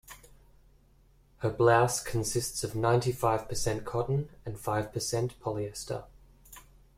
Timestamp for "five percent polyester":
4.59-6.05